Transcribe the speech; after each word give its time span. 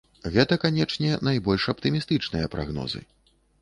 Гэта, 0.35 0.57
канечне, 0.63 1.11
найбольш 1.29 1.69
аптымістычныя 1.77 2.53
прагнозы. 2.59 3.09